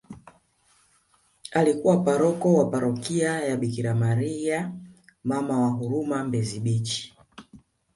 Alikuwa 1.51 1.97
paroko 2.03 2.53
wa 2.53 2.69
parokia 2.69 3.39
ya 3.43 3.57
Bikira 3.57 3.95
maria 3.95 4.71
Mama 5.23 5.59
wa 5.61 5.67
huruma 5.69 6.23
mbezi 6.23 6.59
baech 6.59 7.13